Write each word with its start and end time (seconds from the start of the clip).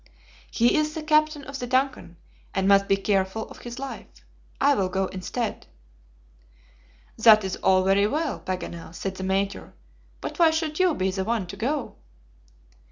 He 0.49 0.77
is 0.77 0.95
the 0.95 1.03
captain 1.03 1.43
of 1.43 1.59
the 1.59 1.67
DUNCAN, 1.67 2.17
and 2.55 2.67
must 2.67 2.87
be 2.87 2.97
careful 2.97 3.47
of 3.49 3.59
his 3.59 3.77
life. 3.77 4.25
I 4.59 4.73
will 4.73 4.89
go 4.89 5.05
instead." 5.05 5.67
"That 7.19 7.43
is 7.43 7.57
all 7.57 7.83
very 7.83 8.07
well, 8.07 8.39
Paganel," 8.39 8.95
said 8.95 9.13
the 9.17 9.23
Major; 9.23 9.75
"but 10.19 10.39
why 10.39 10.49
should 10.49 10.79
you 10.79 10.95
be 10.95 11.11
the 11.11 11.23
one 11.23 11.45
to 11.45 11.55
go?" 11.55 11.97